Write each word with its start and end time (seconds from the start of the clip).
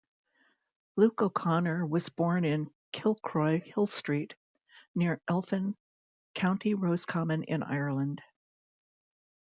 Luke 0.95 1.21
O'Connor 1.21 1.85
was 1.85 2.09
born 2.09 2.43
in 2.43 2.71
Kilcroy, 2.91 3.61
Hillstreet, 3.61 4.33
near 4.95 5.21
Elphin, 5.27 5.77
County 6.33 6.73
Roscommon 6.73 7.43
in 7.43 7.61
Ireland. 7.61 8.23